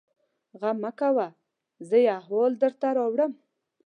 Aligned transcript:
_غم 0.59 0.77
مه 0.83 0.91
کوه! 0.99 1.27
زه 1.87 1.97
يې 2.03 2.09
احوال 2.19 2.51
درته 2.63 2.87
راوړم. 2.97 3.31